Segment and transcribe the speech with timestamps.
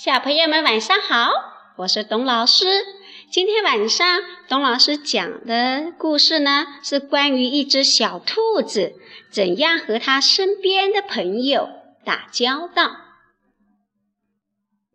[0.00, 1.28] 小朋友们晚上好，
[1.78, 2.66] 我是董老师。
[3.32, 8.94] 今天晚上董老师讲的故事呢，是关于一只小兔子
[9.32, 11.68] 怎样和它身边的朋友
[12.04, 12.92] 打交道。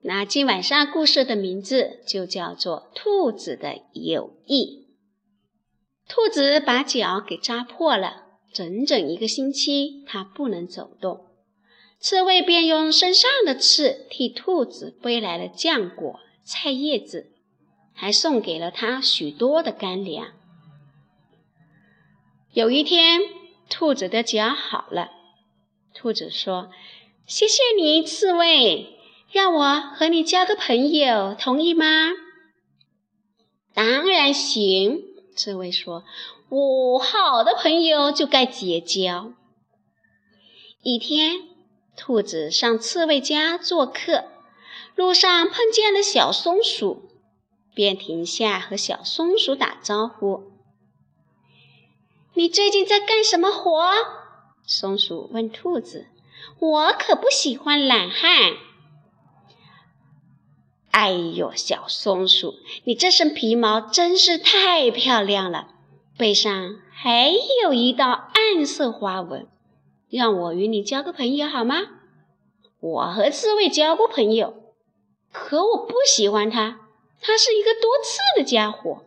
[0.04, 4.88] 那今晚上故事的名字就叫做《兔子的友谊》。
[6.10, 8.24] 兔子把脚给扎破了，
[8.54, 11.33] 整整一个星期它不能走动。
[12.04, 17.32] 刺猬便用身上的刺替兔子背来了浆果、菜叶子，
[17.94, 20.34] 还送给了它许多的干粮。
[22.52, 23.22] 有一天，
[23.70, 25.12] 兔子的脚好了，
[25.94, 26.72] 兔子说
[27.26, 29.00] ：“谢谢你，刺猬，
[29.32, 31.86] 让我和你交个朋友，同意吗
[33.74, 35.02] ？”“当然行。”
[35.38, 36.04] 刺猬说
[36.52, 39.32] ，“我好的朋友就该结交。”
[40.84, 41.53] 一天。
[41.96, 44.26] 兔子上刺猬家做客，
[44.96, 47.10] 路上碰见了小松鼠，
[47.74, 50.52] 便停下和小松鼠打招呼。
[52.34, 53.72] “你最近在干什么活？”
[54.66, 56.08] 松鼠问兔子。
[56.60, 58.54] “我可不喜欢懒汉。
[60.92, 65.68] ”“哎呦，小松鼠，你这身皮毛真是太漂亮了，
[66.18, 67.32] 背上还
[67.64, 69.48] 有一道暗色花纹。”
[70.16, 71.78] 让我与你交个朋友好吗？
[72.80, 74.76] 我和刺猬交过朋友，
[75.32, 76.82] 可我不喜欢他，
[77.20, 79.06] 他是一个多刺的家伙。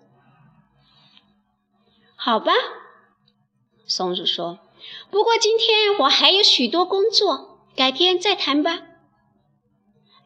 [2.17, 2.53] 好吧，
[3.87, 4.59] 松鼠说。
[5.09, 8.81] 不过今天我还有许多工作，改天再谈吧。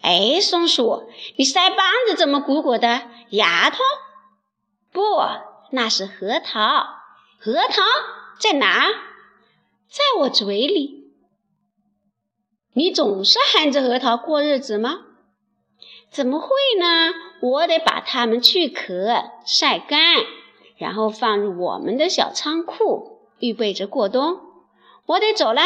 [0.00, 3.02] 哎，松鼠，你腮帮子怎么鼓鼓的？
[3.28, 3.80] 牙痛？
[4.90, 5.02] 不，
[5.72, 6.86] 那是核桃。
[7.38, 7.82] 核桃
[8.38, 9.09] 在哪？
[9.90, 11.10] 在我嘴里，
[12.74, 15.00] 你总是含着核桃过日子吗？
[16.12, 17.12] 怎么会呢？
[17.42, 20.16] 我得把它们去壳、晒干，
[20.76, 24.38] 然后放入我们的小仓库，预备着过冬。
[25.06, 25.62] 我得走了，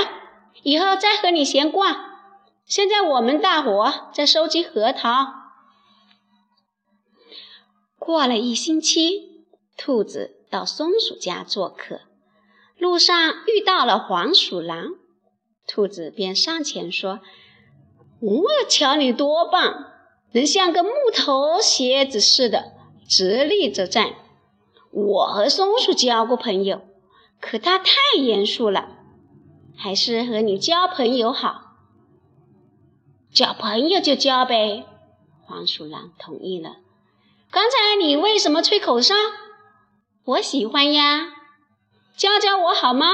[0.63, 1.95] 以后再和你闲逛。
[2.65, 5.35] 现在我们大伙在收集核桃。
[7.99, 9.45] 过了一星期，
[9.77, 12.01] 兔子到松鼠家做客。
[12.85, 14.89] 路上遇到了黄鼠狼，
[15.67, 17.21] 兔子便上前说
[18.21, 19.87] ：“我瞧你多棒，
[20.33, 22.75] 能像个木头鞋子似的
[23.09, 24.13] 直立着站。
[24.91, 26.83] 我和松鼠交过朋友，
[27.41, 28.99] 可它太严肃了，
[29.75, 31.79] 还是和你交朋友好。
[33.33, 34.85] 交朋友就交呗。”
[35.47, 36.77] 黄鼠狼同意了。
[37.51, 39.15] 刚才你为什么吹口哨？
[40.27, 41.31] 我喜欢呀。
[42.17, 43.07] 教教我好吗？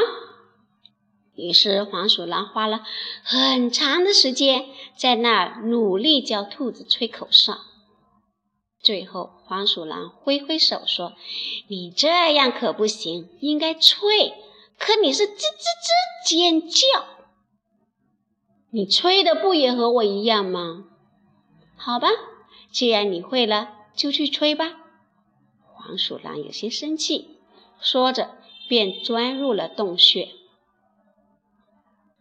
[1.35, 2.85] 于是黄鼠狼花了
[3.23, 7.57] 很长的时间在那儿努力教兔子吹口哨。
[8.79, 11.15] 最后，黄鼠狼挥挥手说
[11.69, 14.35] ：“你这样可不行，应该吹。
[14.79, 17.07] 可你是吱吱吱尖叫，
[18.71, 20.85] 你吹的不也和我一样吗？
[21.77, 22.09] 好吧，
[22.71, 24.77] 既然你会了，就去吹吧。”
[25.75, 27.39] 黄鼠狼有些生气，
[27.81, 28.37] 说着。
[28.71, 30.29] 便钻入了洞穴。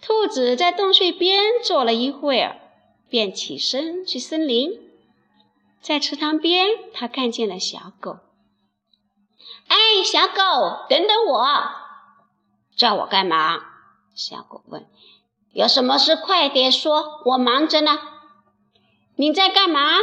[0.01, 2.59] 兔子在洞穴边坐了一会儿，
[3.07, 4.71] 便起身去森林。
[5.79, 8.17] 在池塘边，他看见了小狗。
[9.69, 11.45] “哎，小狗，等等我
[12.75, 13.59] ！”“叫我干嘛？”
[14.15, 14.87] 小狗问。
[15.53, 17.99] “有什么事快点说，我忙着呢。
[19.17, 19.99] ”“你在干嘛？”“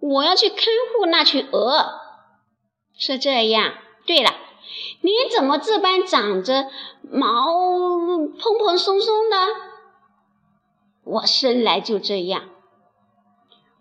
[0.00, 0.58] 我要去看
[0.92, 2.02] 护那群鹅。
[2.94, 3.72] ”“是这样。
[4.04, 4.40] 对了。”
[5.00, 6.70] 你怎么这般长着
[7.02, 7.52] 毛
[8.38, 9.36] 蓬蓬松松的？
[11.04, 12.44] 我生来就这样。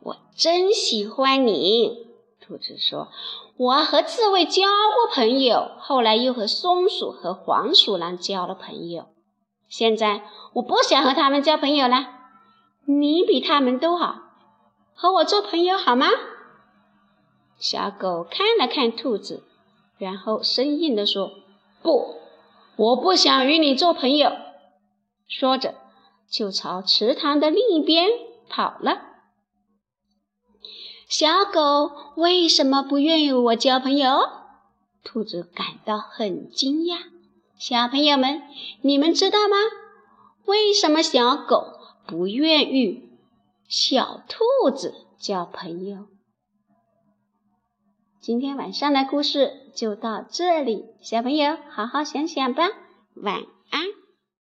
[0.02, 2.08] 我真喜欢你，
[2.42, 3.08] 兔子说。
[3.56, 9.06] 我和刺猬交过朋友，后来又和松鼠和黄鼠狼交了朋友。
[9.70, 10.24] 现在
[10.54, 12.08] 我不想和他们交朋友了。
[12.86, 14.16] 你比他们都好，
[14.94, 16.08] 和我做朋友好吗？
[17.58, 19.44] 小狗看了看兔子。
[20.04, 21.32] 然后生硬地说
[21.82, 22.18] ：“不，
[22.76, 24.34] 我不想与你做朋友。”
[25.30, 25.76] 说着，
[26.30, 28.10] 就朝池塘的另一边
[28.50, 29.02] 跑了。
[31.08, 34.10] 小狗为什么不愿与我交朋友？
[35.06, 36.98] 兔子感到很惊讶。
[37.58, 38.42] 小朋友们，
[38.82, 39.56] 你们知道吗？
[40.44, 43.10] 为什么小狗不愿与
[43.70, 46.08] 小兔子交朋友？
[48.24, 52.70] 今天晚上的故事就到这里，小朋友好好想想吧，
[53.16, 53.36] 晚
[53.70, 54.03] 安。